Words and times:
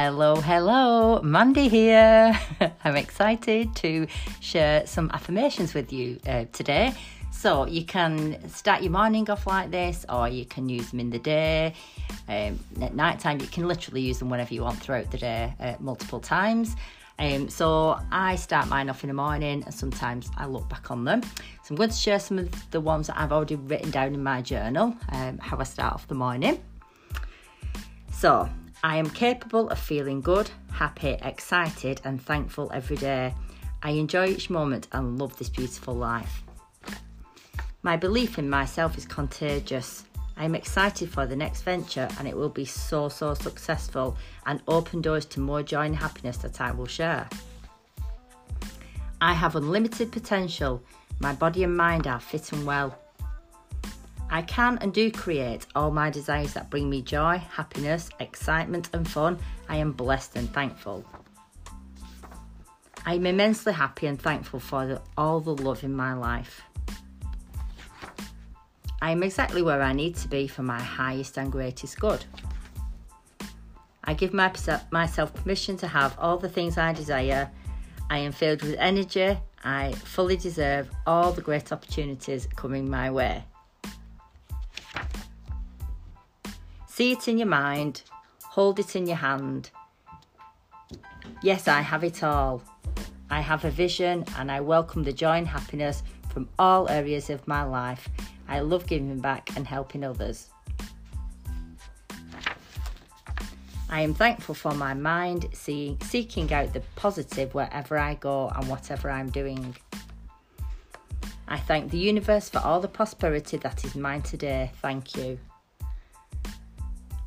Hello, 0.00 0.36
hello, 0.36 1.20
Mandy 1.22 1.66
here. 1.66 2.38
I'm 2.84 2.94
excited 2.94 3.74
to 3.74 4.06
share 4.38 4.86
some 4.86 5.10
affirmations 5.12 5.74
with 5.74 5.92
you 5.92 6.20
uh, 6.24 6.44
today. 6.52 6.94
So, 7.32 7.66
you 7.66 7.84
can 7.84 8.48
start 8.48 8.82
your 8.82 8.92
morning 8.92 9.28
off 9.28 9.48
like 9.48 9.72
this, 9.72 10.06
or 10.08 10.28
you 10.28 10.44
can 10.44 10.68
use 10.68 10.92
them 10.92 11.00
in 11.00 11.10
the 11.10 11.18
day. 11.18 11.74
Um, 12.28 12.60
at 12.80 12.94
night 12.94 13.18
time, 13.18 13.40
you 13.40 13.48
can 13.48 13.66
literally 13.66 14.02
use 14.02 14.20
them 14.20 14.30
whenever 14.30 14.54
you 14.54 14.62
want 14.62 14.78
throughout 14.78 15.10
the 15.10 15.18
day, 15.18 15.52
uh, 15.58 15.74
multiple 15.80 16.20
times. 16.20 16.76
Um, 17.18 17.48
so 17.48 17.98
I 18.12 18.36
start 18.36 18.68
mine 18.68 18.88
off 18.88 19.02
in 19.02 19.08
the 19.08 19.14
morning 19.14 19.64
and 19.64 19.74
sometimes 19.74 20.30
I 20.36 20.46
look 20.46 20.68
back 20.68 20.92
on 20.92 21.02
them. 21.04 21.24
So 21.24 21.70
I'm 21.70 21.74
going 21.74 21.90
to 21.90 21.96
share 21.96 22.20
some 22.20 22.38
of 22.38 22.70
the 22.70 22.80
ones 22.80 23.08
that 23.08 23.18
I've 23.18 23.32
already 23.32 23.56
written 23.56 23.90
down 23.90 24.14
in 24.14 24.22
my 24.22 24.42
journal, 24.42 24.96
um, 25.10 25.38
how 25.38 25.58
I 25.58 25.64
start 25.64 25.92
off 25.92 26.06
the 26.06 26.14
morning. 26.14 26.62
So 28.12 28.48
I 28.84 28.96
am 28.96 29.10
capable 29.10 29.68
of 29.70 29.78
feeling 29.78 30.20
good, 30.20 30.50
happy, 30.70 31.18
excited, 31.22 32.00
and 32.04 32.22
thankful 32.22 32.70
every 32.72 32.96
day. 32.96 33.34
I 33.82 33.90
enjoy 33.90 34.28
each 34.28 34.50
moment 34.50 34.86
and 34.92 35.18
love 35.18 35.36
this 35.36 35.48
beautiful 35.48 35.94
life. 35.94 36.42
My 37.82 37.96
belief 37.96 38.38
in 38.38 38.48
myself 38.48 38.96
is 38.96 39.04
contagious. 39.04 40.04
I 40.36 40.44
am 40.44 40.54
excited 40.54 41.10
for 41.10 41.26
the 41.26 41.34
next 41.34 41.62
venture 41.62 42.08
and 42.18 42.28
it 42.28 42.36
will 42.36 42.48
be 42.48 42.64
so, 42.64 43.08
so 43.08 43.34
successful 43.34 44.16
and 44.46 44.62
open 44.68 45.00
doors 45.00 45.26
to 45.26 45.40
more 45.40 45.64
joy 45.64 45.86
and 45.86 45.96
happiness 45.96 46.36
that 46.38 46.60
I 46.60 46.70
will 46.70 46.86
share. 46.86 47.28
I 49.20 49.32
have 49.32 49.56
unlimited 49.56 50.12
potential. 50.12 50.80
My 51.18 51.32
body 51.32 51.64
and 51.64 51.76
mind 51.76 52.06
are 52.06 52.20
fit 52.20 52.52
and 52.52 52.64
well. 52.64 52.96
I 54.30 54.42
can 54.42 54.78
and 54.78 54.92
do 54.92 55.10
create 55.10 55.66
all 55.74 55.90
my 55.90 56.10
desires 56.10 56.52
that 56.54 56.70
bring 56.70 56.90
me 56.90 57.00
joy, 57.00 57.38
happiness, 57.50 58.10
excitement, 58.20 58.90
and 58.92 59.08
fun. 59.08 59.38
I 59.68 59.76
am 59.76 59.92
blessed 59.92 60.36
and 60.36 60.52
thankful. 60.52 61.04
I 63.06 63.14
am 63.14 63.24
immensely 63.24 63.72
happy 63.72 64.06
and 64.06 64.20
thankful 64.20 64.60
for 64.60 64.86
the, 64.86 65.02
all 65.16 65.40
the 65.40 65.54
love 65.54 65.82
in 65.82 65.94
my 65.94 66.12
life. 66.12 66.62
I 69.00 69.12
am 69.12 69.22
exactly 69.22 69.62
where 69.62 69.80
I 69.80 69.92
need 69.94 70.16
to 70.16 70.28
be 70.28 70.46
for 70.46 70.62
my 70.62 70.80
highest 70.80 71.38
and 71.38 71.50
greatest 71.50 71.98
good. 71.98 72.24
I 74.04 74.14
give 74.14 74.34
my, 74.34 74.52
myself 74.90 75.32
permission 75.32 75.76
to 75.78 75.86
have 75.86 76.18
all 76.18 76.36
the 76.36 76.48
things 76.48 76.76
I 76.76 76.92
desire. 76.92 77.50
I 78.10 78.18
am 78.18 78.32
filled 78.32 78.62
with 78.62 78.76
energy. 78.78 79.38
I 79.64 79.92
fully 79.92 80.36
deserve 80.36 80.90
all 81.06 81.32
the 81.32 81.42
great 81.42 81.72
opportunities 81.72 82.46
coming 82.56 82.90
my 82.90 83.10
way. 83.10 83.44
See 86.98 87.12
it 87.12 87.28
in 87.28 87.38
your 87.38 87.46
mind, 87.46 88.02
hold 88.42 88.80
it 88.80 88.96
in 88.96 89.06
your 89.06 89.18
hand. 89.18 89.70
Yes, 91.44 91.68
I 91.68 91.80
have 91.80 92.02
it 92.02 92.24
all. 92.24 92.60
I 93.30 93.40
have 93.40 93.64
a 93.64 93.70
vision 93.70 94.24
and 94.36 94.50
I 94.50 94.58
welcome 94.58 95.04
the 95.04 95.12
joy 95.12 95.36
and 95.36 95.46
happiness 95.46 96.02
from 96.30 96.48
all 96.58 96.88
areas 96.88 97.30
of 97.30 97.46
my 97.46 97.62
life. 97.62 98.08
I 98.48 98.58
love 98.58 98.88
giving 98.88 99.20
back 99.20 99.56
and 99.56 99.64
helping 99.64 100.02
others. 100.02 100.48
I 103.88 104.00
am 104.00 104.12
thankful 104.12 104.56
for 104.56 104.74
my 104.74 104.92
mind 104.92 105.50
see, 105.52 105.98
seeking 106.02 106.52
out 106.52 106.72
the 106.72 106.82
positive 106.96 107.54
wherever 107.54 107.96
I 107.96 108.14
go 108.14 108.48
and 108.48 108.68
whatever 108.68 109.08
I'm 109.08 109.30
doing. 109.30 109.76
I 111.46 111.58
thank 111.58 111.92
the 111.92 111.98
universe 111.98 112.48
for 112.48 112.58
all 112.58 112.80
the 112.80 112.88
prosperity 112.88 113.56
that 113.58 113.84
is 113.84 113.94
mine 113.94 114.22
today. 114.22 114.72
Thank 114.82 115.16
you. 115.16 115.38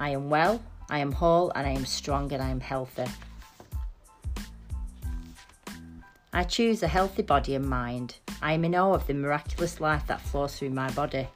I 0.00 0.10
am 0.10 0.30
well, 0.30 0.62
I 0.90 0.98
am 0.98 1.12
whole, 1.12 1.50
and 1.54 1.66
I 1.66 1.70
am 1.70 1.84
strong 1.84 2.32
and 2.32 2.42
I 2.42 2.50
am 2.50 2.60
healthy. 2.60 3.04
I 6.32 6.44
choose 6.44 6.82
a 6.82 6.88
healthy 6.88 7.22
body 7.22 7.54
and 7.54 7.68
mind. 7.68 8.16
I 8.40 8.52
am 8.52 8.64
in 8.64 8.74
awe 8.74 8.94
of 8.94 9.06
the 9.06 9.14
miraculous 9.14 9.80
life 9.80 10.06
that 10.06 10.20
flows 10.20 10.56
through 10.56 10.70
my 10.70 10.90
body. 10.92 11.26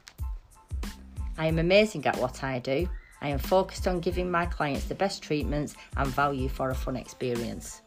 I 1.37 1.47
am 1.47 1.59
amazing 1.59 2.07
at 2.07 2.19
what 2.19 2.45
I 2.45 2.61
do. 2.61 2.89
I 3.21 3.29
am 3.29 3.39
focused 3.39 3.89
on 3.89 4.01
giving 4.01 4.31
my 4.31 4.47
clients 4.47 4.85
the 4.85 4.95
best 4.95 5.23
treatments 5.23 5.75
and 5.97 6.09
value 6.09 6.49
for 6.49 6.71
a 6.71 6.75
fun 6.75 6.97
experience. 6.97 7.83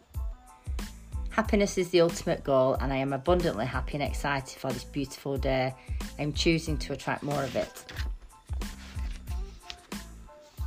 Happiness 1.29 1.77
is 1.77 1.89
the 1.89 2.01
ultimate 2.01 2.43
goal, 2.43 2.75
and 2.75 2.93
I 2.93 2.95
am 2.95 3.11
abundantly 3.11 3.65
happy 3.65 3.95
and 3.95 4.03
excited 4.03 4.57
for 4.57 4.71
this 4.71 4.85
beautiful 4.85 5.37
day. 5.37 5.73
I 6.17 6.21
am 6.21 6.31
choosing 6.31 6.77
to 6.79 6.93
attract 6.93 7.23
more 7.23 7.43
of 7.43 7.55
it. 7.55 7.85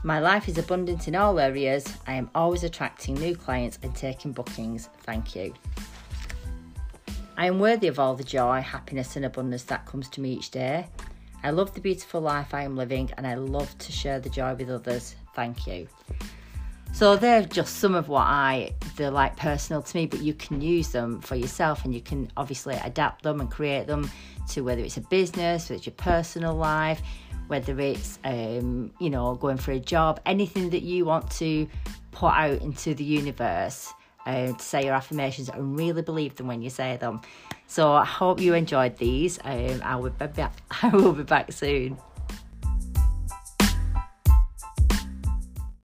My 0.08 0.20
life 0.20 0.48
is 0.48 0.56
abundant 0.56 1.06
in 1.06 1.14
all 1.14 1.38
areas. 1.38 1.86
I 2.06 2.14
am 2.14 2.30
always 2.34 2.64
attracting 2.64 3.16
new 3.16 3.36
clients 3.36 3.78
and 3.82 3.94
taking 3.94 4.32
bookings. 4.32 4.88
Thank 5.02 5.36
you. 5.36 5.52
I 7.36 7.44
am 7.44 7.58
worthy 7.58 7.88
of 7.88 7.98
all 7.98 8.14
the 8.14 8.24
joy, 8.24 8.62
happiness, 8.62 9.16
and 9.16 9.26
abundance 9.26 9.64
that 9.64 9.84
comes 9.84 10.08
to 10.08 10.22
me 10.22 10.32
each 10.32 10.50
day. 10.50 10.86
I 11.44 11.50
love 11.50 11.74
the 11.74 11.82
beautiful 11.82 12.22
life 12.22 12.54
I 12.54 12.62
am 12.62 12.74
living 12.74 13.10
and 13.18 13.26
I 13.26 13.34
love 13.34 13.76
to 13.76 13.92
share 13.92 14.18
the 14.18 14.30
joy 14.30 14.54
with 14.54 14.70
others. 14.70 15.14
Thank 15.34 15.66
you. 15.66 15.86
So 16.92 17.16
they're 17.16 17.44
just 17.44 17.76
some 17.76 17.94
of 17.94 18.08
what 18.08 18.26
I 18.26 18.74
they're 18.96 19.10
like 19.10 19.36
personal 19.36 19.82
to 19.82 19.96
me, 19.96 20.06
but 20.06 20.20
you 20.20 20.34
can 20.34 20.60
use 20.60 20.88
them 20.88 21.20
for 21.20 21.36
yourself 21.36 21.84
and 21.84 21.94
you 21.94 22.00
can 22.00 22.30
obviously 22.36 22.74
adapt 22.82 23.22
them 23.22 23.40
and 23.40 23.50
create 23.50 23.86
them 23.86 24.10
to 24.50 24.62
whether 24.62 24.82
it's 24.82 24.96
a 24.96 25.02
business, 25.02 25.68
whether 25.68 25.76
it's 25.76 25.86
your 25.86 25.94
personal 25.94 26.54
life, 26.54 27.00
whether 27.46 27.78
it's 27.78 28.18
um, 28.24 28.90
you 28.98 29.10
know 29.10 29.34
going 29.36 29.58
for 29.58 29.72
a 29.72 29.78
job, 29.78 30.20
anything 30.26 30.70
that 30.70 30.82
you 30.82 31.04
want 31.04 31.30
to 31.32 31.68
put 32.10 32.32
out 32.32 32.60
into 32.62 32.94
the 32.94 33.04
universe 33.04 33.92
uh, 34.28 34.56
say 34.58 34.84
your 34.84 34.94
affirmations 34.94 35.48
and 35.48 35.76
really 35.78 36.02
believe 36.02 36.36
them 36.36 36.46
when 36.46 36.60
you 36.60 36.70
say 36.70 36.96
them. 36.98 37.20
So 37.66 37.92
I 37.92 38.04
hope 38.04 38.40
you 38.40 38.54
enjoyed 38.54 38.96
these. 38.98 39.38
Um, 39.42 39.80
I 39.82 39.96
will 39.96 40.10
be 40.10 40.26
back. 40.26 40.52
I 40.82 40.88
will 40.88 41.12
be 41.12 41.22
back 41.22 41.50
soon. 41.52 41.96